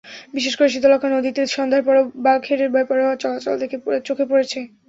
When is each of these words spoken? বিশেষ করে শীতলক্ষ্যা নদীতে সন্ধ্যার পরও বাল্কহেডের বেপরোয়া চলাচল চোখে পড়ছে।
বিশেষ 0.33 0.53
করে 0.55 0.69
শীতলক্ষ্যা 0.69 1.11
নদীতে 1.11 1.41
সন্ধ্যার 1.55 1.85
পরও 1.87 2.03
বাল্কহেডের 2.25 2.73
বেপরোয়া 2.75 3.13
চলাচল 3.23 3.55
চোখে 4.07 4.25
পড়ছে। 4.31 4.59